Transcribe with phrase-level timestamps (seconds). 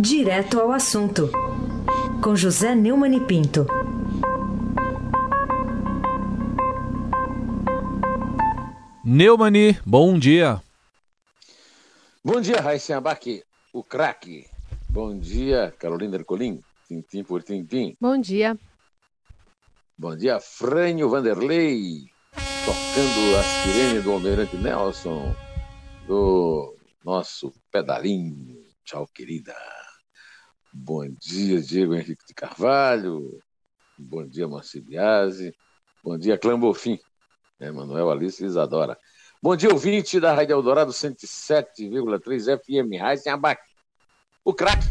[0.00, 1.28] Direto ao assunto,
[2.22, 3.66] com José Neumann e Pinto.
[9.04, 10.62] Neumani, bom dia.
[12.24, 13.42] Bom dia, Raíssa Abac,
[13.72, 14.46] o craque.
[14.88, 17.96] Bom dia, Carolina Ercolim, tintim por tintim.
[18.00, 18.56] Bom dia.
[19.98, 22.06] Bom dia, Frânio Vanderlei,
[22.64, 25.34] tocando a sirene do Almirante Nelson,
[26.06, 28.64] do nosso pedalinho.
[28.84, 29.77] Tchau, querida.
[30.72, 33.40] Bom dia, Diego Henrique de Carvalho.
[33.98, 35.54] Bom dia, Marci Biasi.
[36.04, 36.98] Bom dia, Clã Bofim.
[37.58, 38.96] É, Manuel Alice Isadora.
[39.42, 43.60] Bom dia, ouvinte da Rádio Eldorado 107,3 FM Raizen Abac.
[44.44, 44.86] O craque.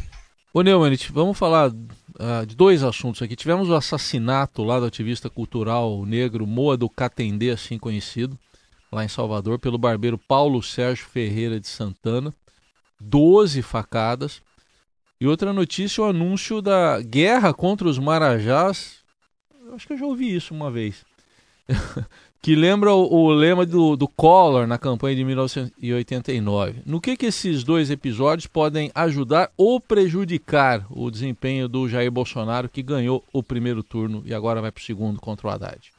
[0.53, 3.35] Ô Neumann, vamos falar uh, de dois assuntos aqui.
[3.35, 8.37] Tivemos o assassinato lá do ativista cultural negro Moa do Catendê, assim conhecido,
[8.91, 12.33] lá em Salvador, pelo barbeiro Paulo Sérgio Ferreira de Santana.
[12.99, 14.41] Doze facadas.
[15.19, 18.99] E outra notícia, o anúncio da guerra contra os Marajás.
[19.65, 21.03] Eu acho que eu já ouvi isso uma vez.
[22.39, 26.83] que lembra o, o lema do, do, Collor na campanha de 1989.
[26.85, 32.69] No que, que esses dois episódios podem ajudar ou prejudicar o desempenho do Jair Bolsonaro,
[32.69, 35.91] que ganhou o primeiro turno e agora vai para o segundo contra o Haddad?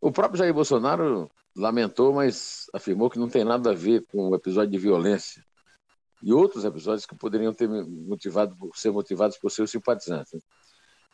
[0.00, 4.34] O próprio Jair Bolsonaro lamentou, mas afirmou que não tem nada a ver com o
[4.34, 5.44] episódio de violência
[6.22, 10.42] e outros episódios que poderiam ter motivado, ser motivados por seus simpatizantes.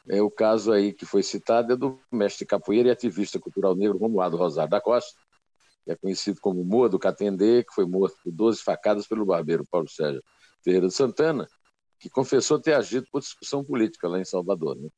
[0.08, 3.98] É o caso aí que foi citado é do mestre capoeira e ativista cultural negro
[3.98, 5.20] Romualdo Rosário da Costa,
[5.84, 9.66] que é conhecido como Moa do Catendê, que foi morto por 12 facadas pelo barbeiro
[9.70, 10.22] Paulo Sérgio
[10.62, 11.46] Ferreira de Santana,
[11.98, 14.76] que confessou ter agido por discussão política lá em Salvador.
[14.76, 14.88] Né?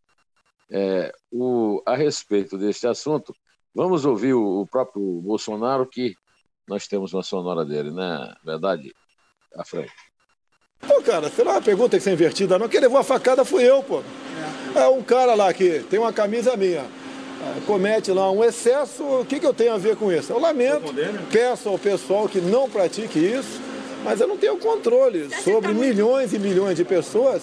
[0.70, 3.34] É, o, a respeito deste assunto,
[3.74, 6.14] vamos ouvir o, o próprio Bolsonaro, que
[6.66, 8.34] nós temos uma sonora dele, né?
[8.42, 8.94] Verdade,
[9.56, 9.92] a frente.
[10.86, 12.68] Pô, cara, será uma pergunta que ser invertida, não.
[12.68, 14.02] Quem levou a facada fui eu, pô.
[14.74, 19.24] É um cara lá que tem uma camisa minha, é, comete lá um excesso, o
[19.24, 20.32] que, que eu tenho a ver com isso?
[20.32, 20.92] Eu lamento,
[21.30, 23.60] peço ao pessoal que não pratique isso,
[24.02, 27.42] mas eu não tenho controle sobre milhões e milhões de pessoas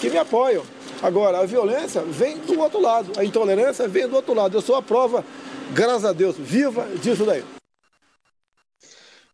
[0.00, 0.64] que me apoiam.
[1.02, 4.56] Agora, a violência vem do outro lado, a intolerância vem do outro lado.
[4.56, 5.24] Eu sou a prova,
[5.72, 7.44] graças a Deus, viva disso daí.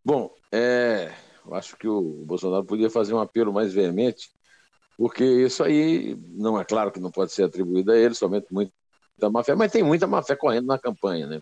[0.05, 1.11] Bom, é,
[1.53, 4.29] acho que o Bolsonaro podia fazer um apelo mais veemente
[4.97, 8.73] porque isso aí, não é claro que não pode ser atribuído a ele, somente muita
[9.31, 11.27] má fé, mas tem muita má fé correndo na campanha.
[11.27, 11.41] Né?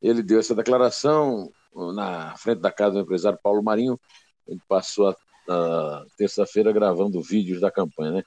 [0.00, 4.00] Ele deu essa declaração na frente da casa do empresário Paulo Marinho,
[4.46, 5.16] ele passou a,
[5.48, 8.12] a terça-feira gravando vídeos da campanha.
[8.12, 8.22] Né?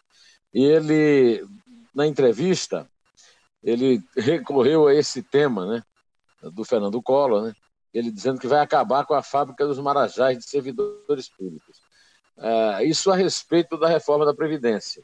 [0.53, 1.45] E ele,
[1.95, 2.87] na entrevista,
[3.63, 5.83] ele recorreu a esse tema né,
[6.51, 7.53] do Fernando Collor, né,
[7.93, 11.81] ele dizendo que vai acabar com a fábrica dos marajás de servidores públicos.
[12.37, 15.03] Uh, isso a respeito da reforma da Previdência.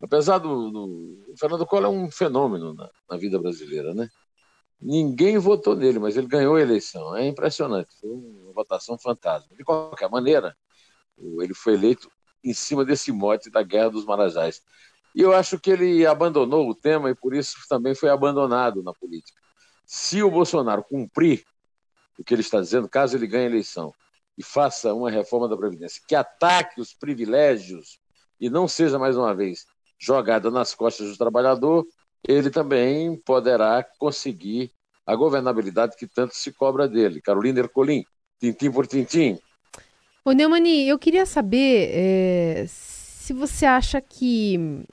[0.00, 1.24] Apesar do, do...
[1.32, 4.08] O Fernando Collor é um fenômeno na, na, vida brasileira, né?
[4.80, 7.16] Ninguém votou nele, mas ele ganhou a eleição.
[7.16, 7.88] É impressionante.
[7.98, 9.56] Foi uma votação fantástica.
[9.56, 10.54] De qualquer maneira,
[11.18, 12.10] ele foi eleito
[12.44, 14.62] em cima desse mote da Guerra dos Marajás.
[15.14, 18.92] E eu acho que ele abandonou o tema e por isso também foi abandonado na
[18.92, 19.40] política.
[19.84, 21.42] Se o Bolsonaro cumprir
[22.18, 23.92] o que ele está dizendo, caso ele ganhe a eleição,
[24.38, 27.98] e faça uma reforma da Previdência que ataque os privilégios
[28.40, 29.64] e não seja, mais uma vez,
[29.98, 31.86] jogada nas costas do trabalhador,
[32.26, 34.70] ele também poderá conseguir
[35.06, 37.20] a governabilidade que tanto se cobra dele.
[37.20, 38.04] Carolina Ercolim,
[38.38, 39.38] tintim por tintim.
[40.24, 44.84] Ô Neumani, eu queria saber é, se você acha que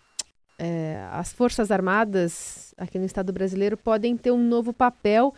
[0.60, 5.34] é, as Forças Armadas aqui no Estado brasileiro podem ter um novo papel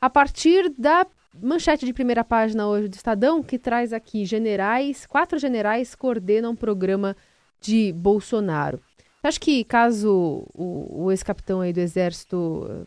[0.00, 1.06] a partir da
[1.40, 6.56] manchete de primeira página hoje do Estadão, que traz aqui generais, quatro generais coordenam um
[6.56, 7.16] programa
[7.60, 8.80] de Bolsonaro.
[9.22, 12.86] Acho que caso o, o ex-capitão aí do Exército eh,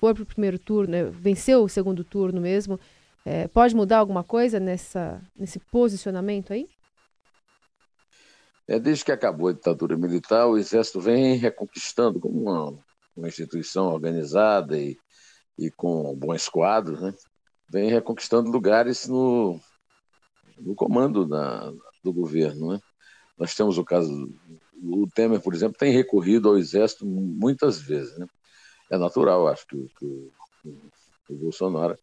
[0.00, 2.80] for para o primeiro turno, né, venceu o segundo turno mesmo,
[3.24, 6.68] é, pode mudar alguma coisa nessa, nesse posicionamento aí?
[8.68, 12.78] É, desde que acabou a ditadura militar, o Exército vem reconquistando como uma,
[13.16, 14.96] uma instituição organizada e,
[15.58, 17.14] e com bons quadros, né?
[17.68, 19.60] Vem reconquistando lugares no,
[20.58, 21.72] no comando da,
[22.02, 22.72] do governo.
[22.72, 22.80] Né?
[23.38, 24.32] Nós temos o caso.
[24.82, 28.16] O Temer, por exemplo, tem recorrido ao Exército muitas vezes.
[28.18, 28.26] Né?
[28.90, 30.32] É natural, acho, que, que o,
[31.30, 31.98] o, Bolsonaro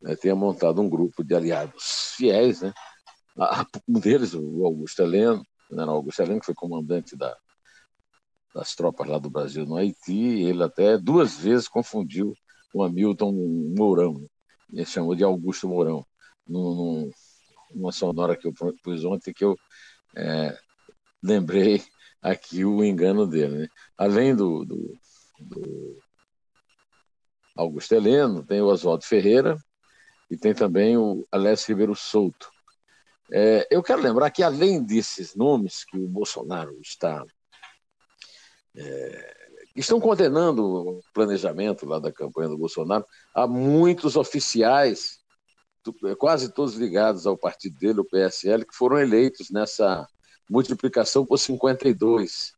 [0.00, 2.62] né, tenha montado um grupo de aliados fiéis.
[2.62, 2.72] Né?
[3.86, 7.36] Um deles, o Augusto Heleno, né, Augusto Heleno, que foi comandante da,
[8.54, 12.34] das tropas lá do Brasil no Haiti, ele até duas vezes confundiu
[12.72, 13.32] com Hamilton
[13.76, 14.28] Mourão.
[14.72, 16.04] Ele chamou de Augusto Mourão,
[16.46, 17.10] num,
[17.74, 19.56] numa sonora que eu pus ontem, que eu
[20.16, 20.58] é,
[21.22, 21.82] lembrei
[22.22, 23.58] aqui o engano dele.
[23.58, 23.68] Né?
[23.96, 24.98] Além do, do,
[25.40, 25.98] do
[27.56, 29.56] Augusto Heleno, tem o Oswaldo Ferreira
[30.30, 32.50] e tem também o Alessio Ribeiro Souto.
[33.30, 37.24] É, eu quero lembrar que, além desses nomes que o Bolsonaro está.
[38.76, 39.37] É,
[39.80, 43.04] estão condenando o planejamento lá da campanha do Bolsonaro,
[43.34, 45.18] há muitos oficiais,
[46.18, 50.06] quase todos ligados ao partido dele, o PSL, que foram eleitos nessa
[50.50, 52.52] multiplicação por 52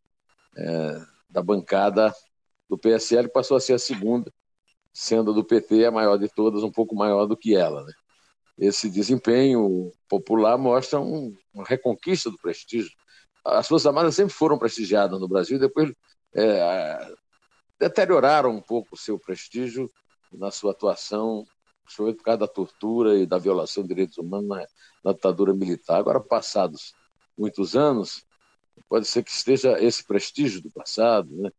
[0.57, 2.15] é, da bancada
[2.69, 4.33] do PSL, que passou a ser a segunda,
[4.93, 7.85] sendo a do PT a maior de todas, um pouco maior do que ela.
[7.85, 7.93] Né?
[8.59, 12.91] Esse desempenho popular mostra um, uma reconquista do prestígio.
[13.45, 15.93] As Forças Armadas sempre foram prestigiadas no Brasil depois
[16.35, 17.15] é,
[17.79, 19.91] deterioraram um pouco o seu prestígio
[20.33, 21.45] na sua atuação,
[21.85, 24.67] principalmente por causa da tortura e da violação de direitos humanos na,
[25.05, 25.99] na ditadura militar.
[25.99, 26.95] Agora, passados
[27.37, 28.25] muitos anos,
[28.89, 31.51] pode ser que esteja esse prestígio do passado, né?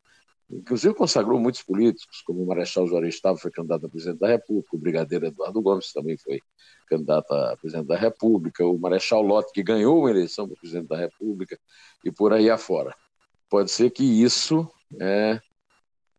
[0.50, 4.76] Inclusive consagrou muitos políticos, como o Marechal Juarez Estava foi candidato a presidente da República,
[4.76, 6.42] o Brigadeiro Eduardo Gomes também foi
[6.90, 10.98] candidato a presidente da República, o Marechal Lott, que ganhou uma eleição para presidente da
[10.98, 11.58] República,
[12.04, 12.94] e por aí afora.
[13.52, 14.66] Pode ser que isso
[14.98, 15.42] é,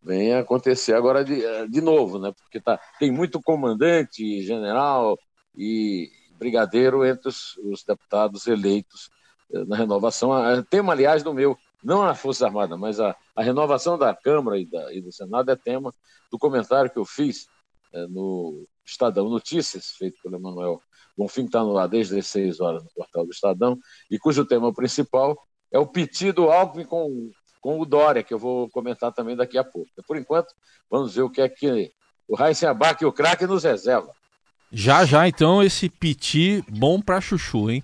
[0.02, 2.30] venha acontecer agora de, de novo, né?
[2.30, 5.18] porque tá, tem muito comandante, general
[5.56, 9.08] e brigadeiro entre os, os deputados eleitos
[9.50, 10.30] eh, na renovação.
[10.68, 14.66] Tema, aliás, do meu não a Força Armada, mas a, a renovação da Câmara e,
[14.66, 15.94] da, e, do Senado é tema
[16.30, 17.48] do comentário que eu fiz
[17.94, 20.82] é, no Estadão Notícias, feito pelo Emanuel
[21.16, 23.78] Bonfim, que está no ar desde as 6 horas no portal do Estadão,
[24.10, 25.36] e cujo tema principal
[25.72, 27.30] é o pedido Alckmin com,
[27.60, 29.88] com o Dória, que eu vou comentar também daqui a pouco.
[30.06, 30.54] Por enquanto,
[30.90, 31.90] vamos ver o que é que
[32.28, 32.36] o
[32.68, 34.12] Abac e o craque nos reserva.
[34.70, 37.82] Já, já, então, esse piti bom para chuchu, hein?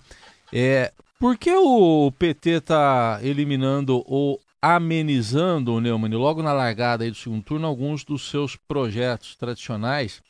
[0.51, 7.17] É, por que o PT está eliminando ou amenizando, Neumann, logo na largada aí do
[7.17, 10.21] segundo turno, alguns dos seus projetos tradicionais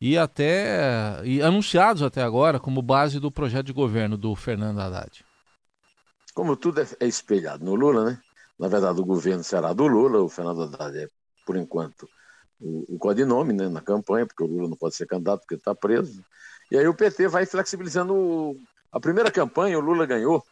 [0.00, 5.24] e até e anunciados até agora como base do projeto de governo do Fernando Haddad?
[6.34, 8.22] Como tudo é, é espelhado no Lula, né?
[8.58, 11.08] Na verdade, o governo será do Lula, o Fernando Haddad é,
[11.44, 12.08] por enquanto,
[12.60, 15.74] o, o codinome né, na campanha, porque o Lula não pode ser candidato porque está
[15.74, 16.24] preso.
[16.70, 18.56] E aí o PT vai flexibilizando
[18.90, 20.44] a primeira campanha, o Lula ganhou,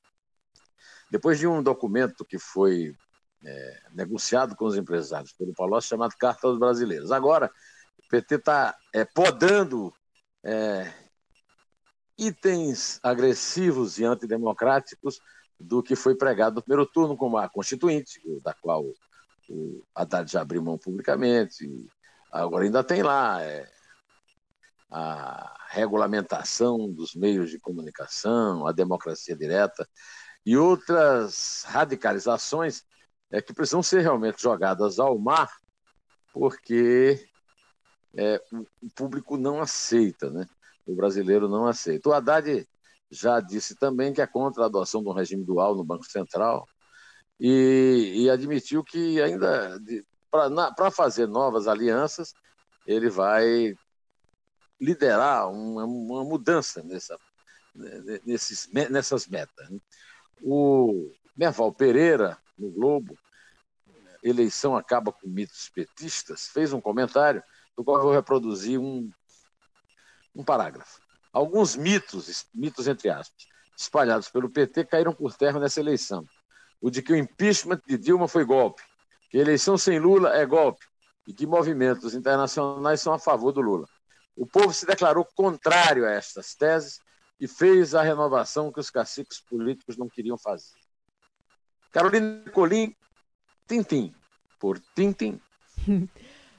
[1.10, 2.94] depois de um documento que foi
[3.44, 7.10] é, negociado com os empresários pelo Palocci, chamado Carta aos Brasileiros.
[7.10, 7.50] Agora,
[7.98, 9.92] o PT está é, podando
[10.44, 10.92] é,
[12.18, 15.20] itens agressivos e antidemocráticos
[15.60, 18.84] do que foi pregado no primeiro turno, como a Constituinte, da qual
[19.48, 21.68] o Haddad já abriu mão publicamente.
[22.32, 23.68] Agora ainda tem lá é,
[24.90, 29.86] a regulamentação dos meios de comunicação, a democracia direta
[30.46, 32.82] e outras radicalizações
[33.30, 35.50] é, que precisam ser realmente jogadas ao mar,
[36.32, 37.28] porque
[38.16, 40.46] é, o público não aceita, né?
[40.86, 42.08] o brasileiro não aceita.
[42.08, 42.66] O Haddad
[43.10, 46.68] já disse também que é contra a adoção do regime dual no Banco Central
[47.38, 49.80] e, e admitiu que ainda
[50.76, 52.34] para fazer novas alianças
[52.86, 53.74] ele vai
[54.80, 57.18] liderar uma, uma mudança nessa,
[58.24, 59.68] nesses, nessas metas.
[59.68, 59.78] Né?
[60.42, 63.18] O Merval Pereira, no Globo,
[64.22, 67.42] eleição acaba com mitos petistas, fez um comentário
[67.76, 69.10] do qual eu vou reproduzir um,
[70.34, 71.00] um parágrafo.
[71.32, 73.46] Alguns mitos, mitos entre aspas,
[73.76, 76.24] espalhados pelo PT caíram por terra nessa eleição.
[76.80, 78.82] O de que o impeachment de Dilma foi golpe,
[79.30, 80.84] que eleição sem Lula é golpe
[81.26, 83.86] e que movimentos internacionais são a favor do Lula.
[84.36, 87.00] O povo se declarou contrário a estas teses
[87.38, 90.74] e fez a renovação que os caciques políticos não queriam fazer.
[91.92, 92.94] Carolina Colim,
[93.68, 94.14] Tintim,
[94.58, 95.40] por Tintim.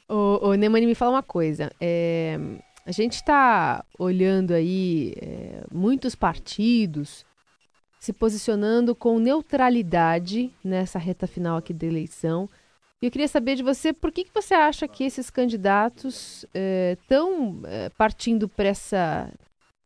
[0.07, 1.71] o, o Neumani me fala uma coisa.
[1.79, 2.37] É,
[2.85, 7.25] a gente está olhando aí é, muitos partidos
[7.99, 12.49] se posicionando com neutralidade nessa reta final aqui da eleição.
[12.99, 16.45] E eu queria saber de você por que, que você acha que esses candidatos
[16.93, 19.31] estão é, é, partindo para essa,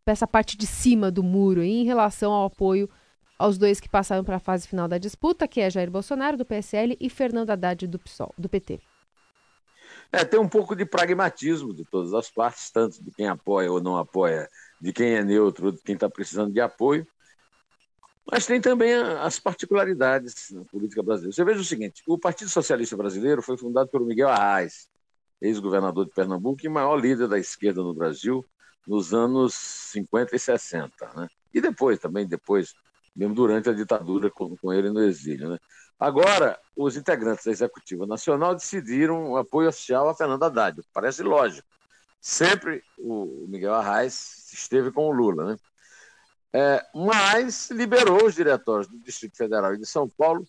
[0.06, 2.90] essa parte de cima do muro em relação ao apoio
[3.38, 6.46] aos dois que passaram para a fase final da disputa, que é Jair Bolsonaro, do
[6.46, 8.80] PSL, e Fernando Haddad, do PSOL, do PT.
[10.12, 13.82] É, tem um pouco de pragmatismo de todas as partes, tanto de quem apoia ou
[13.82, 17.06] não apoia, de quem é neutro, de quem está precisando de apoio.
[18.30, 21.36] Mas tem também as particularidades na política brasileira.
[21.36, 24.90] Você veja o seguinte: o Partido Socialista Brasileiro foi fundado pelo Miguel Arraes,
[25.42, 28.44] ex-governador de Pernambuco e maior líder da esquerda no Brasil
[28.88, 31.14] nos anos 50 e 60.
[31.16, 31.28] Né?
[31.54, 32.74] E depois, também depois
[33.16, 35.50] mesmo durante a ditadura com, com ele no exílio.
[35.50, 35.60] Né?
[36.00, 40.82] Agora, os integrantes da Executiva Nacional decidiram o apoio oficial a Fernando Haddad.
[40.94, 41.68] Parece lógico.
[42.20, 45.46] Sempre o Miguel Arraes esteve com o Lula.
[45.46, 45.58] Né?
[46.54, 50.46] É, mas liberou os diretórios do Distrito Federal e de São Paulo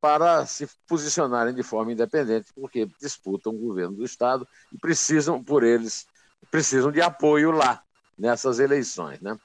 [0.00, 5.64] para se posicionarem de forma independente, porque disputam o governo do Estado e precisam, por
[5.64, 6.06] eles,
[6.50, 7.82] precisam de apoio lá,
[8.16, 9.20] nessas eleições.
[9.20, 9.36] Né?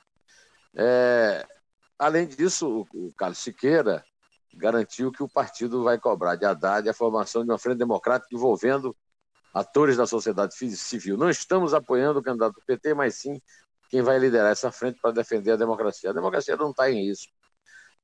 [0.76, 1.48] É,
[2.04, 4.04] além disso, o, o Carlos Siqueira
[4.56, 8.96] garantiu que o partido vai cobrar de Haddad a formação de uma frente democrática envolvendo
[9.54, 11.18] atores da sociedade civil.
[11.18, 13.42] Não estamos apoiando o candidato do PT, mas sim
[13.90, 16.10] quem vai liderar essa frente para defender a democracia.
[16.10, 17.32] A democracia não está em risco.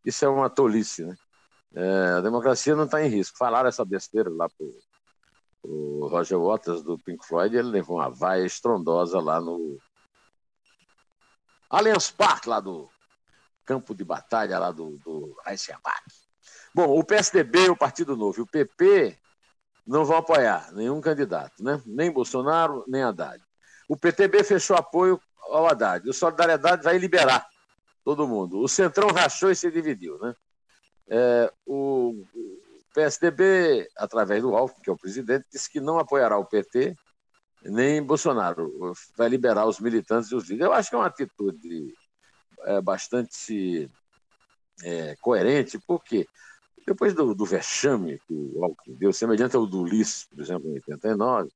[0.05, 1.15] Isso é uma tolice, né?
[1.75, 3.37] É, a democracia não está em risco.
[3.37, 4.67] Falaram essa besteira lá para
[5.63, 9.77] o Roger Waters do Pink Floyd, ele levou uma vaia estrondosa lá no
[11.69, 12.89] Allianz Parque, lá do
[13.69, 16.01] campo de batalha lá do, do Eisenbach.
[16.73, 19.15] Bom, o PSDB, o Partido Novo e o PP
[19.85, 21.79] não vão apoiar nenhum candidato, né?
[21.85, 23.39] nem Bolsonaro, nem Haddad.
[23.87, 25.21] O PTB fechou apoio
[25.51, 26.09] ao Haddad.
[26.09, 27.47] O Solidariedade vai liberar
[28.03, 28.59] todo mundo.
[28.59, 30.17] O Centrão rachou e se dividiu.
[30.17, 30.35] Né?
[31.07, 32.25] É, o
[32.95, 36.95] PSDB, através do Alckmin, que é o presidente, disse que não apoiará o PT
[37.63, 38.93] nem Bolsonaro.
[39.15, 40.65] Vai liberar os militantes e os líderes.
[40.65, 41.93] Eu acho que é uma atitude
[42.65, 43.89] é, bastante
[44.83, 46.27] é, coerente, porque
[46.85, 50.73] depois do, do, vexame que o Alckmin deu, semelhante ao do Ulisses, por exemplo, em
[50.75, 51.49] 89,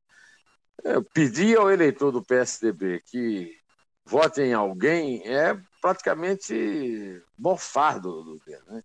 [0.83, 3.57] é, pedir ao eleitor do PSDB que
[4.05, 8.83] vote em alguém é praticamente mofar do, do né?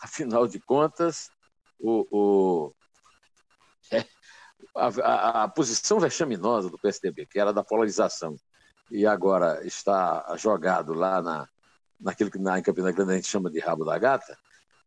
[0.00, 1.30] Afinal de contas,
[1.78, 2.74] o, o
[3.92, 4.04] é,
[4.74, 8.36] a, a, a, posição vexaminosa do PSDB, que era da polarização,
[8.90, 11.48] e agora está jogado lá na,
[12.00, 14.36] naquilo que na, em Campina Grande a gente chama de rabo da gata,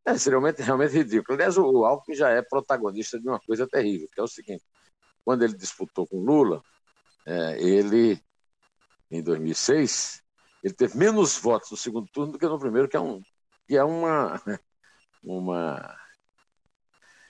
[0.05, 1.35] é realmente, realmente ridículo.
[1.35, 4.63] Aliás, o, Alckmin já é protagonista de uma coisa terrível, que é o seguinte:
[5.23, 6.61] quando ele disputou com Lula,
[7.25, 8.21] é, ele,
[9.09, 10.21] em 2006,
[10.63, 13.21] ele teve menos votos no segundo turno do que no primeiro, que é, um,
[13.67, 14.41] que é uma,
[15.23, 15.97] uma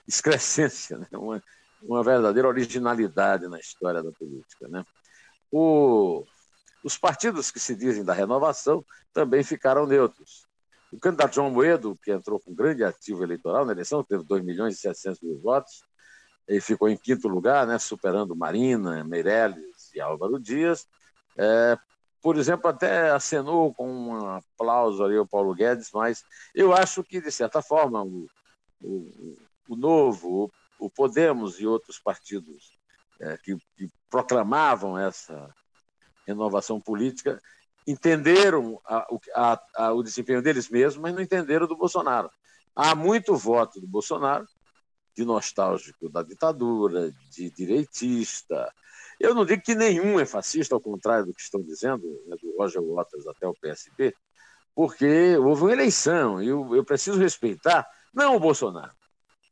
[0.06, 1.06] excrescência, né?
[1.12, 1.42] uma,
[1.82, 4.66] uma verdadeira originalidade na história da política.
[4.68, 4.84] Né?
[5.52, 6.24] O,
[6.84, 10.46] os partidos que se dizem da renovação também ficaram neutros.
[10.92, 14.76] O candidato João Moedo, que entrou com grande ativo eleitoral na eleição, teve 2 milhões
[14.76, 15.82] e 700 mil votos,
[16.46, 20.86] ele ficou em quinto lugar, né, superando Marina, Meirelles e Álvaro Dias.
[21.38, 21.78] É,
[22.20, 26.22] por exemplo, até acenou com um aplauso ali ao Paulo Guedes, mas
[26.54, 28.26] eu acho que, de certa forma, o,
[28.82, 29.36] o,
[29.70, 32.78] o Novo, o, o Podemos e outros partidos
[33.20, 35.50] é, que, que proclamavam essa
[36.26, 37.40] renovação política,
[37.86, 42.30] entenderam a, a, a, o desempenho deles mesmos, mas não entenderam do Bolsonaro.
[42.74, 44.46] Há muito voto do Bolsonaro,
[45.16, 48.72] de nostálgico da ditadura, de direitista.
[49.20, 52.56] Eu não digo que nenhum é fascista, ao contrário do que estão dizendo, né, do
[52.58, 54.14] Roger Waters até o PSB,
[54.74, 58.92] porque houve uma eleição e eu, eu preciso respeitar, não o Bolsonaro,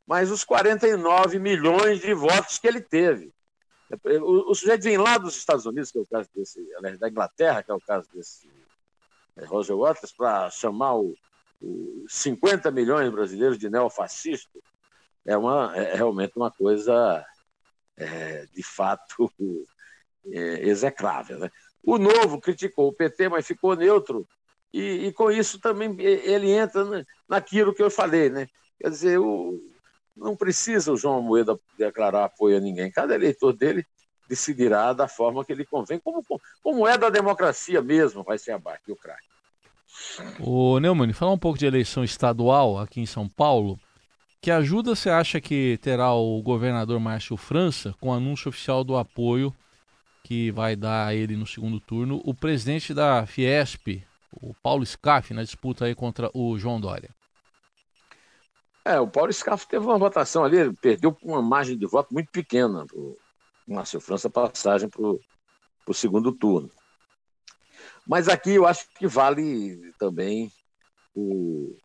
[0.05, 3.33] mas os 49 milhões de votos que ele teve.
[4.21, 7.09] O, o sujeito vem lá dos Estados Unidos, que é o caso desse, aliás, da
[7.09, 8.49] Inglaterra, que é o caso desse
[9.35, 11.15] é, Roger Waters, para chamar o,
[11.61, 14.59] o 50 milhões de brasileiros de neofascista,
[15.25, 17.25] é, uma, é realmente uma coisa,
[17.97, 19.31] é, de fato,
[20.31, 21.39] é, execrável.
[21.39, 21.51] Né?
[21.83, 24.27] O Novo criticou o PT, mas ficou neutro,
[24.71, 28.29] e, e com isso também ele entra naquilo que eu falei.
[28.29, 28.47] Né?
[28.79, 29.61] Quer dizer, o,
[30.15, 32.91] não precisa o João Moeda declarar apoio a ninguém.
[32.91, 33.85] Cada eleitor dele
[34.27, 36.23] decidirá da forma que ele convém, como,
[36.61, 39.27] como é da democracia mesmo, vai ser o craque.
[40.39, 43.79] O Neumann, falar um pouco de eleição estadual aqui em São Paulo.
[44.41, 48.97] Que ajuda você acha que terá o governador Márcio França com o anúncio oficial do
[48.97, 49.55] apoio
[50.23, 55.33] que vai dar a ele no segundo turno o presidente da Fiesp, o Paulo Scaff,
[55.33, 57.09] na disputa aí contra o João Dória?
[58.85, 62.29] É, o Paulo Scaff teve uma votação ali, perdeu por uma margem de voto muito
[62.31, 63.17] pequena o
[63.65, 66.69] Márcio França passagem para o segundo turno.
[68.05, 70.51] Mas aqui eu acho que vale também
[71.15, 71.77] o,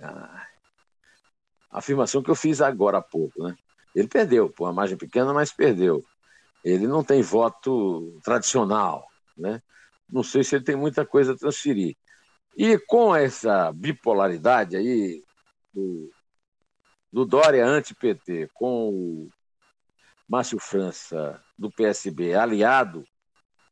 [0.00, 0.46] a,
[1.70, 3.42] a afirmação que eu fiz agora há pouco.
[3.42, 3.56] Né?
[3.94, 6.04] Ele perdeu, por uma margem pequena, mas perdeu.
[6.64, 9.04] Ele não tem voto tradicional.
[9.36, 9.60] Né?
[10.08, 11.96] Não sei se ele tem muita coisa a transferir.
[12.56, 15.24] E com essa bipolaridade aí,
[15.72, 16.10] do,
[17.12, 19.28] do Dória anti-PT com o
[20.28, 23.04] Márcio França do PSB, aliado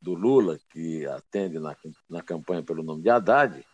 [0.01, 1.75] do Lula, que atende na,
[2.09, 3.65] na campanha pelo nome de Haddad,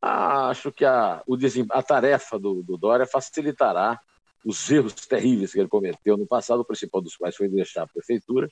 [0.00, 1.36] acho que a, o,
[1.72, 4.00] a tarefa do, do Dória facilitará
[4.44, 7.88] os erros terríveis que ele cometeu no passado, o principal dos quais foi deixar a
[7.88, 8.48] prefeitura,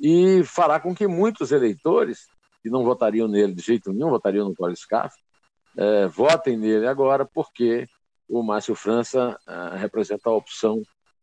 [0.00, 2.28] e fará com que muitos eleitores
[2.62, 5.14] que não votariam nele de jeito nenhum, votariam no Cláudio Scaff,
[5.76, 7.86] é, votem nele agora, porque
[8.28, 10.82] o Márcio França é, representa a opção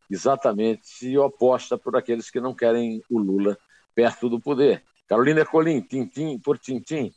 [0.10, 3.58] exatamente oposta por aqueles que não querem o Lula
[3.96, 4.84] perto do poder.
[5.08, 7.12] Carolina Colim, tintim por tintim.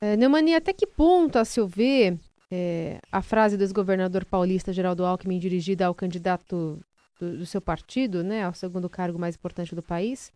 [0.00, 2.18] É, Neumani, até que ponto, a seu ver,
[2.50, 6.78] é, a frase do ex-governador paulista Geraldo Alckmin dirigida ao candidato
[7.18, 10.32] do, do, seu partido, né, ao segundo cargo mais importante do país,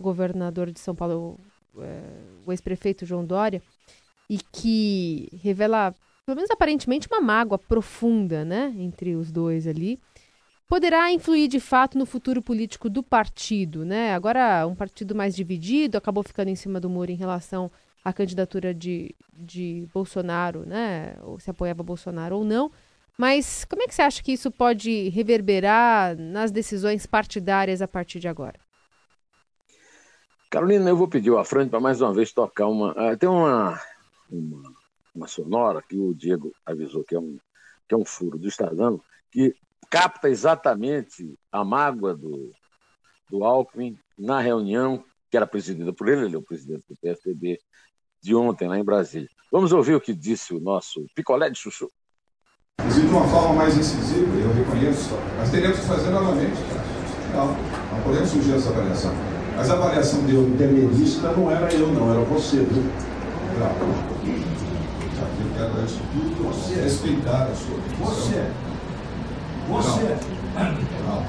[0.00, 1.38] governador de São Paulo,
[1.78, 2.00] é,
[2.44, 3.62] o ex-prefeito João Dória,
[4.28, 10.00] e que revela, pelo menos aparentemente, uma mágoa profunda né, entre os dois ali,
[10.68, 14.14] poderá influir de fato no futuro político do partido, né?
[14.14, 17.70] Agora, um partido mais dividido acabou ficando em cima do muro em relação
[18.02, 21.16] à candidatura de, de Bolsonaro, né?
[21.22, 22.70] Ou se apoiava Bolsonaro ou não.
[23.16, 28.18] Mas como é que você acha que isso pode reverberar nas decisões partidárias a partir
[28.18, 28.58] de agora?
[30.50, 32.92] Carolina, eu vou pedir ao Afrânio para mais uma vez tocar uma.
[32.92, 33.80] Uh, tem uma,
[34.30, 34.72] uma,
[35.14, 37.38] uma, sonora que o Diego avisou que é um,
[37.88, 39.54] que é um furo do Estadão, que
[39.90, 42.52] capta exatamente a mágoa do,
[43.30, 47.58] do Alckmin na reunião que era presidida por ele, ele é o presidente do PSDB,
[48.22, 49.28] de ontem lá em Brasília.
[49.50, 51.90] Vamos ouvir o que disse o nosso picolé de chuchu.
[52.80, 56.56] Inclusive de uma forma mais incisiva, eu reconheço, mas teremos que fazer novamente.
[57.34, 59.12] Não, não podemos fugir dessa avaliação.
[59.56, 62.82] Mas a avaliação de intermedista não era eu, não, era você, viu?
[65.20, 66.80] Eu quero, antes de tudo, você.
[66.80, 68.50] respeitar a sua Você.
[69.68, 70.16] Você.
[71.06, 71.24] Não.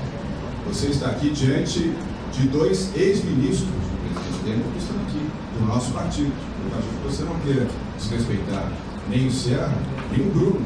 [0.67, 1.93] Você está aqui diante
[2.33, 6.33] de dois ex-ministros do presidente que estão aqui, do nosso partido.
[6.65, 8.71] Eu acho que você não queira desrespeitar
[9.09, 9.73] nem o Serra,
[10.11, 10.65] nem o Bruno.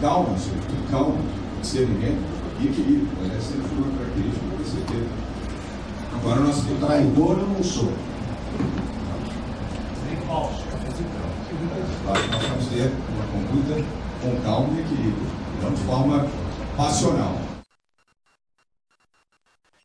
[0.00, 0.58] Calma, senhor,
[0.90, 1.16] calma,
[1.62, 2.22] discernimento
[2.60, 3.08] e equilíbrio.
[3.26, 5.08] Essa sempre uma característica que você teve.
[6.14, 6.80] Agora nós temos.
[6.80, 7.92] Traidor eu não sou.
[10.08, 10.63] Nem falso.
[12.04, 13.74] Claro, nós vamos ter uma conduta
[14.20, 15.26] com calma e equilíbrio,
[15.62, 16.18] não de forma
[16.76, 17.34] passional.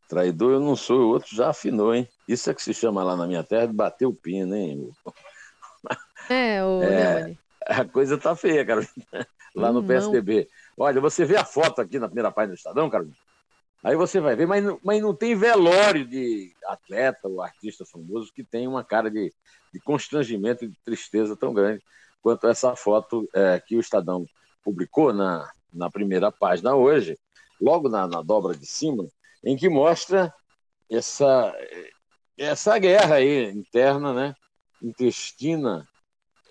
[0.06, 2.10] Traidor eu não sou, o outro já afinou, hein?
[2.28, 4.92] Isso é que se chama lá na minha terra de bater o pino, hein?
[6.30, 8.92] É, o é, A coisa tá feia, Carolina,
[9.56, 10.50] lá no PSDB.
[10.78, 13.16] Olha, você vê a foto aqui na primeira página do Estadão, Carolina?
[13.82, 18.44] Aí você vai ver, mas, mas não tem velório de atleta ou artista famoso que
[18.44, 19.34] tem uma cara de,
[19.74, 21.82] de constrangimento e de tristeza tão grande
[22.22, 24.26] quanto essa foto é, que o Estadão
[24.64, 27.18] publicou na, na primeira página hoje,
[27.62, 29.08] logo na, na dobra de cima,
[29.44, 30.34] em que mostra
[30.90, 31.54] essa,
[32.38, 34.36] essa guerra aí interna, né,
[34.82, 35.88] intestina.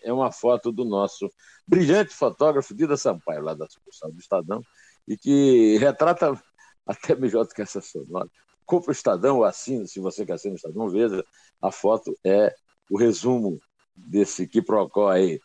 [0.02, 1.28] É uma foto do nosso
[1.66, 4.62] brilhante fotógrafo Dida Sampaio, lá da sucursal do Estadão,
[5.06, 6.40] e que retrata
[6.86, 8.28] até melhor do que essa sonora.
[8.64, 11.24] Compre o Estadão assina, se você quer ser no Estadão, veja,
[11.60, 12.54] a foto é
[12.90, 13.58] o resumo
[13.94, 15.40] desse que procó aí.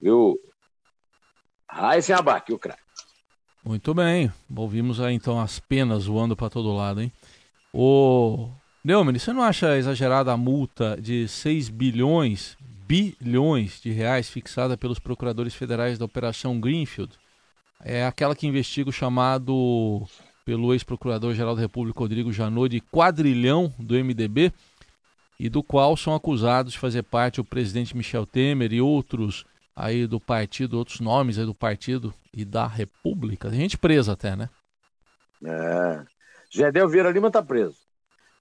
[0.00, 0.38] Eu,
[1.68, 2.82] Raíssen Abac, o craque.
[3.64, 4.32] Muito bem.
[4.54, 7.12] Ouvimos aí então as penas voando para todo lado, hein?
[7.72, 8.50] O
[8.82, 14.98] Neumann, você não acha exagerada a multa de 6 bilhões, bilhões de reais fixada pelos
[14.98, 17.12] procuradores federais da Operação Greenfield?
[17.82, 20.02] É aquela que investiga o chamado
[20.44, 24.52] pelo ex-procurador-geral da República Rodrigo Janot de quadrilhão do MDB
[25.38, 30.06] e do qual são acusados de fazer parte o presidente Michel Temer e outros aí
[30.06, 33.50] do partido, outros nomes aí do partido e da República.
[33.50, 34.48] Tem gente presa até, né?
[35.44, 36.04] É.
[36.50, 37.78] Gedel Vieira Lima está preso.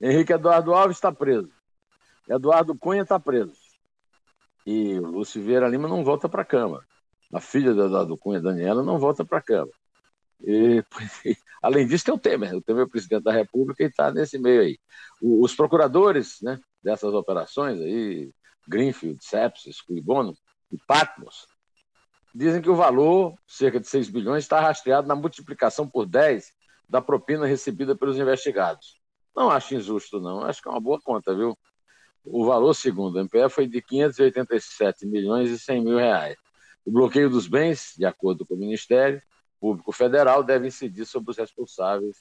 [0.01, 1.51] Henrique Eduardo Alves está preso.
[2.27, 3.53] Eduardo Cunha está preso.
[4.65, 6.83] E o Lúcio Vieira Lima não volta para a Câmara.
[7.33, 9.77] A filha do Eduardo Cunha, Daniela, não volta para a Câmara.
[10.41, 10.83] E,
[11.61, 12.55] além disso, tem o Temer.
[12.55, 14.79] O Temer é o presidente da República e está nesse meio aí.
[15.21, 18.31] os procuradores né, dessas operações aí,
[18.67, 20.35] Greenfield, Sepsis, Cuibono,
[20.71, 21.47] e Patmos,
[22.33, 26.51] dizem que o valor, cerca de 6 bilhões, está rastreado na multiplicação por 10
[26.87, 28.99] da propina recebida pelos investigados.
[29.35, 30.43] Não acho injusto, não.
[30.43, 31.57] Acho que é uma boa conta, viu?
[32.25, 36.37] O valor, segundo o MPF, foi de 587 milhões e 100 mil reais.
[36.85, 39.21] O bloqueio dos bens, de acordo com o Ministério
[39.59, 42.17] Público Federal, deve incidir sobre os responsáveis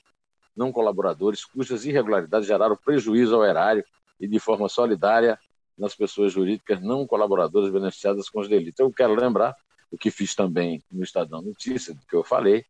[0.56, 3.84] não colaboradores cujas irregularidades geraram prejuízo ao erário
[4.18, 5.38] e de forma solidária
[5.78, 8.80] nas pessoas jurídicas não colaboradoras beneficiadas com os delitos.
[8.80, 9.54] Eu quero lembrar,
[9.90, 12.64] o que fiz também no Estadão Notícia, do que eu falei,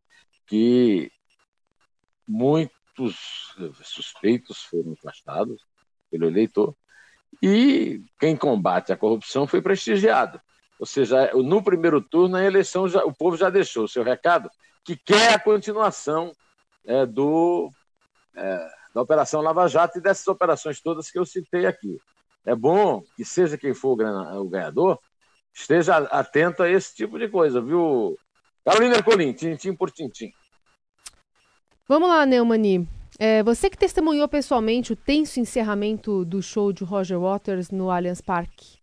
[0.47, 1.11] que
[2.27, 5.65] muitos suspeitos foram afastados
[6.11, 6.75] pelo eleitor
[7.43, 10.41] e quem combate a corrupção foi prestigiado.
[10.79, 14.49] Ou seja, no primeiro turno, a eleição, já, o povo já deixou o seu recado,
[14.85, 16.33] que quer a continuação
[16.87, 17.71] é, do,
[18.35, 21.99] é, da Operação Lava Jato e dessas operações todas que eu citei aqui.
[22.49, 24.99] É bom que, seja quem for o ganhador,
[25.53, 28.19] esteja atento a esse tipo de coisa, viu?
[28.65, 30.33] Carolina Ercolim, tintim por tintim.
[31.87, 32.89] Vamos lá, Neumani.
[33.19, 38.23] É, você que testemunhou pessoalmente o tenso encerramento do show de Roger Waters no Allianz
[38.23, 38.79] Parque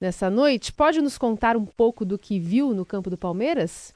[0.00, 3.94] nessa noite, pode nos contar um pouco do que viu no campo do Palmeiras?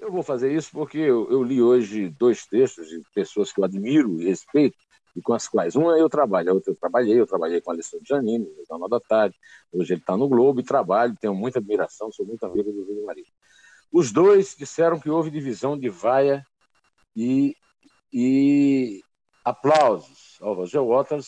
[0.00, 3.64] Eu vou fazer isso porque eu, eu li hoje dois textos de pessoas que eu
[3.64, 4.87] admiro e respeito
[5.18, 7.74] e com as quais uma eu trabalho, a outra eu trabalhei, eu trabalhei com a
[7.74, 9.36] Alessandro Janine, no Jornal da Tarde,
[9.72, 13.04] hoje ele está no Globo e trabalho, tenho muita admiração, sou muito amigo do Júlio
[13.04, 13.24] Maria.
[13.92, 16.46] Os dois disseram que houve divisão de vaia
[17.16, 17.56] e,
[18.12, 19.02] e
[19.44, 21.26] aplausos ao Roger Waters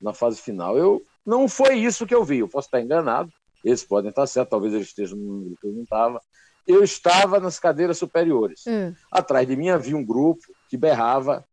[0.00, 0.76] na fase final.
[0.76, 3.30] Eu não foi isso que eu vi, eu posso estar enganado,
[3.64, 6.20] eles podem estar certos, talvez eles estejam no número que eu não estava.
[6.66, 8.64] Eu estava nas cadeiras superiores.
[8.66, 8.92] Hum.
[9.12, 11.44] Atrás de mim havia um grupo que berrava,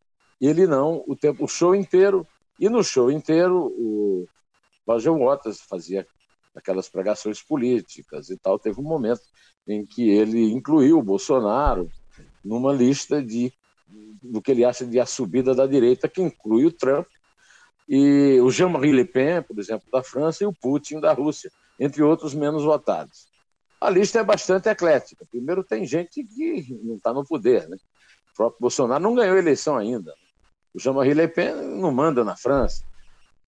[0.47, 2.25] ele não, o tempo, o show inteiro.
[2.59, 4.27] E no show inteiro, o
[4.87, 6.05] Roger Waters fazia
[6.55, 8.59] aquelas pregações políticas e tal.
[8.59, 9.21] Teve um momento
[9.67, 11.89] em que ele incluiu o Bolsonaro
[12.43, 13.53] numa lista de
[14.21, 17.07] do que ele acha de a subida da direita, que inclui o Trump
[17.87, 22.03] e o Jean-Marie Le Pen, por exemplo, da França, e o Putin da Rússia, entre
[22.03, 23.27] outros menos votados.
[23.81, 25.25] A lista é bastante eclética.
[25.31, 27.67] Primeiro, tem gente que não está no poder.
[27.67, 27.77] Né?
[28.31, 30.13] O próprio Bolsonaro não ganhou eleição ainda.
[30.73, 32.83] O Jean-Marie Le Pen não manda na França.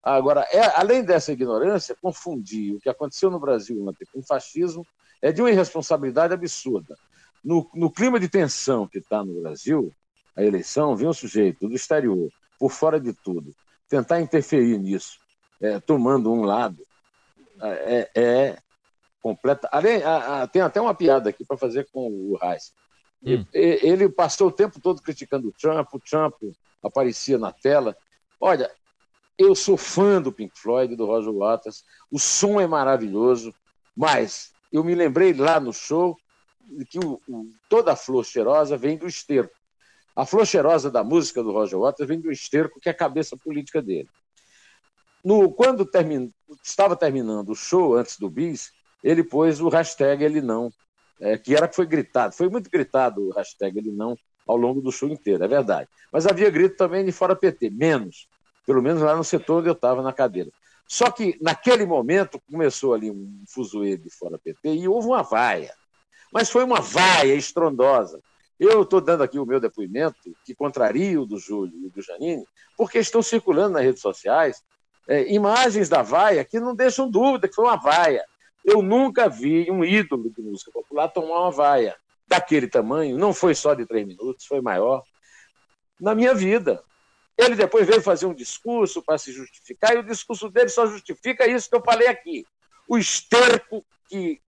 [0.03, 4.85] Agora, é, além dessa ignorância, confundir o que aconteceu no Brasil ontem com o fascismo
[5.21, 6.95] é de uma irresponsabilidade absurda.
[7.43, 9.93] No, no clima de tensão que está no Brasil,
[10.35, 13.55] a eleição, vem um sujeito do exterior, por fora de tudo,
[13.87, 15.19] tentar interferir nisso,
[15.59, 16.83] é, tomando um lado,
[17.61, 18.57] é, é
[19.21, 19.69] completa.
[19.71, 22.73] Além, a, a, tem até uma piada aqui para fazer com o Reis.
[23.23, 23.45] Hum.
[23.53, 26.41] Ele passou o tempo todo criticando o Trump, o Trump
[26.81, 27.95] aparecia na tela.
[28.39, 28.71] Olha,
[29.37, 33.53] eu sou fã do Pink Floyd, do Roger Waters, o som é maravilhoso,
[33.95, 36.17] mas eu me lembrei lá no show
[36.89, 39.53] que o, o, toda a flor cheirosa vem do esterco.
[40.15, 43.35] A flor cheirosa da música do Roger Waters vem do esterco, que é a cabeça
[43.37, 44.09] política dele.
[45.23, 48.71] No, quando termin, estava terminando o show, antes do bis,
[49.03, 50.71] ele pôs o hashtag ele não,
[51.19, 52.33] é, que era que foi gritado.
[52.33, 54.15] Foi muito gritado o hashtag ele não
[54.47, 55.89] ao longo do show inteiro, é verdade.
[56.11, 58.27] Mas havia grito também de fora PT, menos.
[58.65, 60.51] Pelo menos lá no setor onde eu estava na cadeira.
[60.87, 65.73] Só que naquele momento começou ali um fuzuê de fora PT e houve uma vaia.
[66.33, 68.21] Mas foi uma vaia estrondosa.
[68.59, 72.45] Eu estou dando aqui o meu depoimento, que contraria o do Júlio e do Janine,
[72.77, 74.61] porque estão circulando nas redes sociais
[75.07, 78.23] é, imagens da vaia que não deixam dúvida que foi uma vaia.
[78.63, 81.95] Eu nunca vi um ídolo de música popular tomar uma vaia
[82.31, 85.03] daquele tamanho, não foi só de três minutos, foi maior,
[85.99, 86.81] na minha vida.
[87.37, 91.45] Ele depois veio fazer um discurso para se justificar, e o discurso dele só justifica
[91.45, 92.45] isso que eu falei aqui.
[92.87, 94.39] O esterco que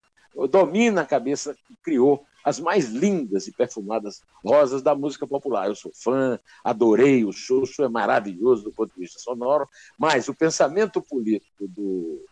[0.49, 5.67] domina a cabeça que criou as mais lindas e perfumadas rosas da música popular.
[5.67, 9.67] Eu sou fã, adorei o show, o show é maravilhoso do ponto de vista sonoro,
[9.97, 12.25] mas o pensamento político do,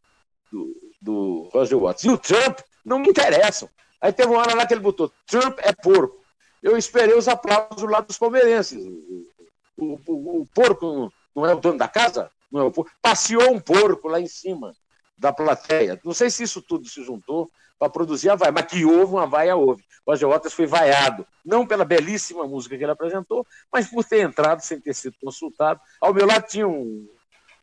[0.52, 3.70] do, do Roger Waters e o Trump não me interessam.
[4.02, 6.20] Aí teve uma hora lá que ele botou: Trump é porco.
[6.62, 8.84] Eu esperei os aplausos lá dos palmeirenses.
[9.78, 12.32] O, o, o porco não é o dono da casa?
[12.52, 12.92] Não é o porco.
[13.02, 14.76] Passeou um porco lá em cima
[15.18, 16.00] da plateia.
[16.04, 19.26] Não sei se isso tudo se juntou para produzir a vaia, mas que houve uma
[19.26, 19.84] vaia, houve.
[20.08, 24.62] Roger Waters foi vaiado, não pela belíssima música que ele apresentou, mas por ter entrado
[24.62, 25.80] sem ter sido consultado.
[26.00, 27.08] Ao meu lado tinha um,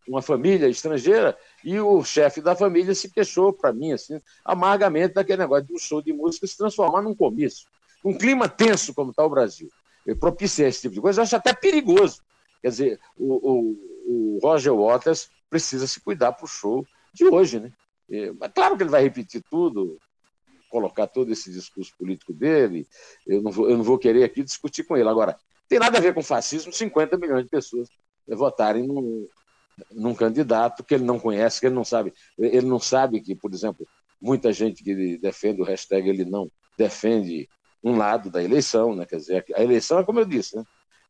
[0.09, 5.43] uma família estrangeira e o chefe da família se queixou para mim, assim, amargamente, daquele
[5.43, 7.69] negócio do show de música se transformar num comício.
[8.05, 9.69] Um clima tenso como está o Brasil.
[10.07, 12.23] Eu propiciei esse tipo de coisa, eu acho até perigoso.
[12.63, 17.61] Quer dizer, o, o, o Roger Waters precisa se cuidar para o show de hoje,
[17.61, 17.73] né?
[18.11, 19.99] É, mas claro que ele vai repetir tudo,
[20.71, 22.87] colocar todo esse discurso político dele.
[23.27, 25.09] Eu não vou, eu não vou querer aqui discutir com ele.
[25.09, 25.37] Agora,
[25.69, 27.89] tem nada a ver com fascismo 50 milhões de pessoas
[28.27, 29.27] votarem num,
[29.91, 32.13] num candidato que ele não conhece, que ele não sabe.
[32.39, 33.87] Ele não sabe que, por exemplo,
[34.21, 37.49] muita gente que defende o hashtag ele não defende
[37.83, 39.07] um lado da eleição, né?
[39.07, 40.65] Quer dizer, a eleição é como eu disse, né?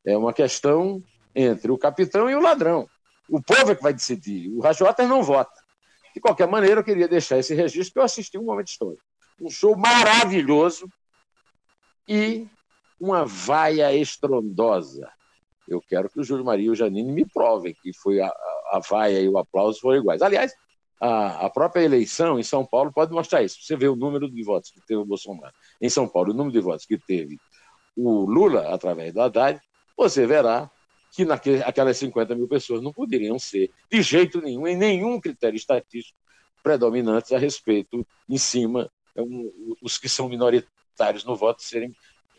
[0.05, 1.03] É uma questão
[1.35, 2.89] entre o capitão e o ladrão.
[3.29, 4.49] O povo é que vai decidir.
[4.51, 5.61] O Rajota não vota.
[6.15, 9.03] De qualquer maneira, eu queria deixar esse registro que eu assisti um momento histórico.
[9.41, 10.89] Um show maravilhoso
[12.09, 12.49] e
[12.99, 15.11] uma vaia estrondosa.
[15.69, 18.58] Eu quero que o Júlio Maria e o Janine me provem que foi a, a
[18.89, 20.23] vaia e o aplauso foram iguais.
[20.23, 20.53] Aliás,
[21.01, 23.59] a, a própria eleição em São Paulo pode mostrar isso.
[23.63, 26.53] Você vê o número de votos que teve o Bolsonaro em São Paulo, o número
[26.53, 27.39] de votos que teve
[27.97, 29.61] o Lula através do Haddad,
[29.97, 30.71] você verá
[31.13, 35.57] que naquele, aquelas 50 mil pessoas não poderiam ser, de jeito nenhum, em nenhum critério
[35.57, 36.17] estatístico
[36.63, 39.51] predominantes a respeito, em cima, é um,
[39.83, 41.95] os que são minoritários no voto serem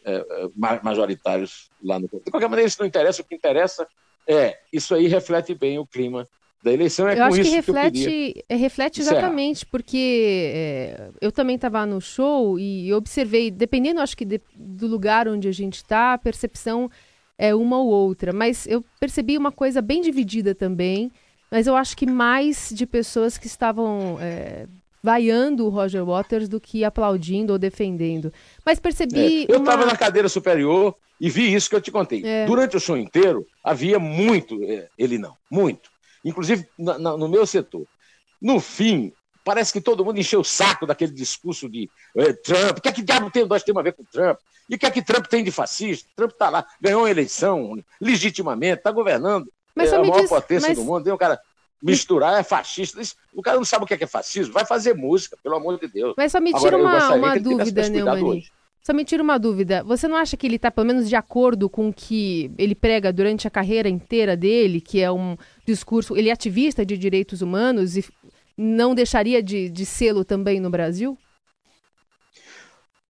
[0.05, 2.07] é, é majoritários lá no.
[2.07, 3.87] De qualquer maneira, isso não interessa, o que interessa
[4.27, 6.27] é, isso aí reflete bem o clima
[6.63, 7.07] da eleição.
[7.07, 12.01] É eu acho que reflete, que é, reflete exatamente, porque é, eu também estava no
[12.01, 16.89] show e observei, dependendo, acho que de, do lugar onde a gente está, a percepção
[17.37, 18.33] é uma ou outra.
[18.33, 21.11] Mas eu percebi uma coisa bem dividida também.
[21.51, 24.67] Mas eu acho que mais de pessoas que estavam é,
[25.01, 28.31] vaiando o Roger Waters do que aplaudindo ou defendendo.
[28.65, 29.43] Mas percebi.
[29.43, 29.91] É, eu estava uma...
[29.91, 32.23] na cadeira superior e vi isso que eu te contei.
[32.25, 32.45] É.
[32.45, 35.89] Durante o show inteiro, havia muito, é, ele não, muito
[36.23, 37.85] inclusive na, na, no meu setor.
[38.41, 39.11] No fim,
[39.43, 42.77] parece que todo mundo encheu o saco daquele discurso de eh, Trump.
[42.77, 44.37] O que é que diabo tem, nós temos a ver com Trump?
[44.69, 46.09] E o que é que Trump tem de fascista?
[46.15, 50.67] Trump está lá, ganhou uma eleição legitimamente, está governando mas é, a maior diz, potência
[50.69, 50.77] mas...
[50.77, 51.03] do mundo.
[51.03, 51.39] Tem um cara
[51.81, 53.01] misturar é fascista.
[53.33, 54.53] O cara não sabe o que é, que é fascismo.
[54.53, 56.13] Vai fazer música, pelo amor de Deus.
[56.17, 58.43] Mas só me tira Agora, uma, uma dúvida, Neumann.
[58.81, 59.83] Só me tira uma dúvida.
[59.83, 63.11] Você não acha que ele está, pelo menos, de acordo com o que ele prega
[63.11, 66.15] durante a carreira inteira dele, que é um discurso.
[66.15, 68.05] Ele é ativista de direitos humanos e
[68.57, 71.17] não deixaria de, de sê-lo também no Brasil?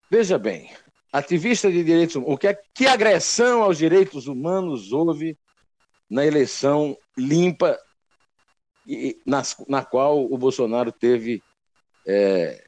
[0.09, 0.71] Veja bem,
[1.11, 5.37] ativista de direitos humanos, o que, é, que agressão aos direitos humanos houve
[6.09, 7.77] na eleição limpa
[8.89, 11.43] e, na, na qual o Bolsonaro teve
[12.07, 12.63] é,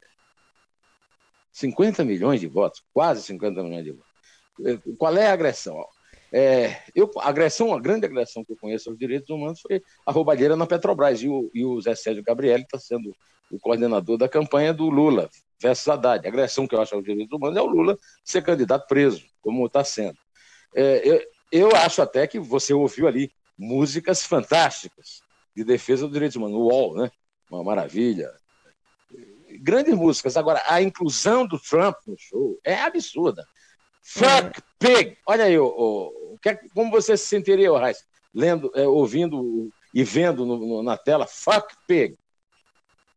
[1.52, 4.12] 50 milhões de votos, quase 50 milhões de votos.
[4.64, 5.84] É, qual é a agressão?
[6.32, 10.12] É, eu, a agressão, a grande agressão que eu conheço aos direitos humanos foi a
[10.12, 11.24] roubalheira na Petrobras.
[11.24, 13.12] E o, e o Zé Sérgio Gabrielli está sendo
[13.50, 15.28] o coordenador da campanha do Lula
[15.60, 16.26] versus Haddad.
[16.26, 19.66] A agressão que eu acho aos direitos humanos é o Lula ser candidato preso, como
[19.66, 20.18] está sendo.
[20.76, 25.22] É, eu, eu acho até que você ouviu ali músicas fantásticas
[25.56, 26.58] de defesa dos direitos humanos.
[26.58, 27.12] O UOL, né?
[27.50, 28.32] Uma maravilha
[29.60, 30.38] grandes músicas.
[30.38, 33.46] Agora, a inclusão do Trump no show é absurda.
[34.02, 34.54] Fuck é.
[34.80, 35.18] Pig!
[35.26, 40.58] Olha aí, o, é como você se sentiria, Raiz, lendo, é, ouvindo e vendo no,
[40.58, 42.18] no, na tela Fuck Pig?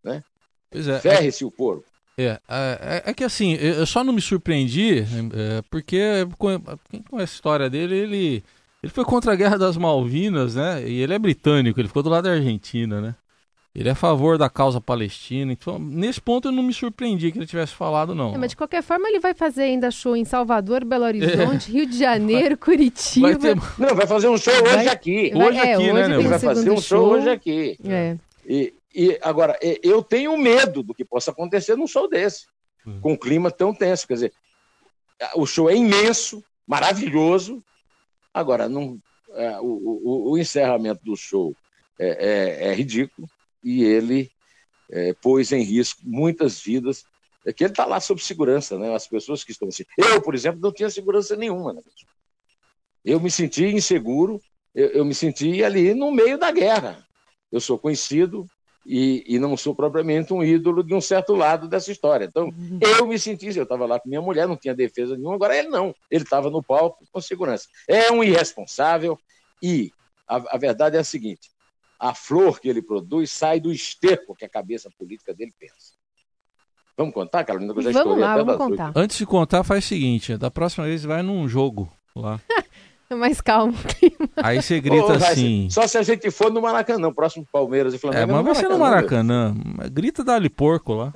[0.03, 0.23] Né?
[0.71, 1.01] Pois é.
[1.01, 1.85] Ferre-se o porco.
[2.17, 5.99] É, é, é, que assim, eu só não me surpreendi, é, porque
[6.39, 6.61] com,
[7.11, 8.45] com a história dele, ele,
[8.85, 10.87] ele foi contra a Guerra das Malvinas, né?
[10.87, 13.15] E ele é britânico, ele ficou do lado da Argentina, né?
[13.75, 15.51] Ele é a favor da causa palestina.
[15.51, 18.35] Então, nesse ponto eu não me surpreendi que ele tivesse falado, não.
[18.35, 21.73] É, mas de qualquer forma, ele vai fazer ainda show em Salvador, Belo Horizonte, é.
[21.73, 23.29] Rio de Janeiro, Curitiba.
[23.29, 23.57] Vai ter...
[23.79, 24.77] Não, vai fazer um show vai...
[24.77, 25.33] hoje aqui.
[25.35, 27.79] Hoje é, aqui, hoje né, Ele vai fazer um show, hoje aqui.
[27.87, 28.17] É.
[28.47, 32.45] E, e agora, eu tenho medo do que possa acontecer num show desse,
[32.87, 33.01] hum.
[33.01, 34.07] com um clima tão tenso.
[34.07, 34.33] Quer dizer,
[35.37, 37.65] o show é imenso, maravilhoso.
[38.35, 39.01] Agora, não,
[39.35, 41.57] é, o, o, o encerramento do show
[41.99, 43.29] é, é, é ridículo
[43.63, 44.31] e ele
[44.91, 47.05] é, pôs em risco muitas vidas.
[47.47, 48.95] É que ele está lá sob segurança, né?
[48.95, 49.85] As pessoas que estão assim.
[49.97, 51.75] Eu, por exemplo, não tinha segurança nenhuma.
[51.75, 51.83] Né?
[53.05, 54.41] Eu me senti inseguro,
[54.75, 57.07] eu, eu, me senti ali no meio da guerra.
[57.53, 58.49] Eu sou conhecido
[58.87, 62.27] e, e, não sou propriamente um ídolo de um certo lado dessa história.
[62.27, 62.79] Então, uhum.
[62.81, 65.69] eu me senti, eu estava lá com minha mulher, não tinha defesa nenhuma, agora ele
[65.69, 65.95] não.
[66.11, 67.67] Ele estava no palco com segurança.
[67.89, 69.19] É um irresponsável
[69.63, 69.91] e
[70.29, 71.51] a, a verdade é a seguinte:
[71.99, 75.95] a flor que ele produz sai do esterco que a cabeça política dele pensa.
[76.97, 77.73] Vamos contar, Carolina?
[77.73, 78.93] Vamos lá, vamos contar.
[78.95, 82.41] Antes de contar, faz o seguinte: da próxima vez vai num jogo lá.
[83.15, 83.75] É mais calmo.
[84.37, 85.69] Aí você grita oh, assim.
[85.71, 88.23] Só se a gente for no Maracanã, próximo Palmeiras e Flamengo.
[88.23, 89.55] É, mas vai ser no Maracanã.
[89.91, 91.13] Grita Dali Porco lá.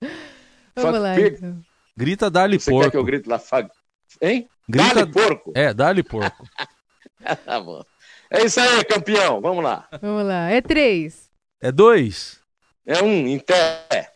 [0.76, 1.20] Vamos lá.
[1.20, 1.60] Então.
[1.96, 2.84] Grita Dali Você Porco.
[2.84, 3.38] Quer que eu grite lá?
[3.38, 3.68] Fag...
[4.20, 4.48] Hein?
[4.68, 4.94] Grita...
[4.94, 5.52] Dali Porco.
[5.54, 6.46] É, Dali Porco.
[7.44, 7.82] tá bom.
[8.30, 9.40] É isso aí, campeão.
[9.40, 9.88] Vamos lá.
[10.00, 10.50] Vamos lá.
[10.50, 11.30] É três.
[11.60, 12.40] É dois.
[12.84, 14.10] É um, em pé.